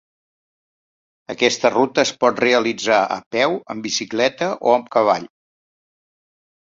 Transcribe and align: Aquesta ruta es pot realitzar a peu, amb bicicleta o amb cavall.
Aquesta 1.33 1.69
ruta 1.73 2.01
es 2.09 2.13
pot 2.25 2.41
realitzar 2.45 2.99
a 3.17 3.21
peu, 3.37 3.53
amb 3.75 3.85
bicicleta 3.89 4.49
o 4.55 4.73
amb 4.79 4.91
cavall. 4.97 5.29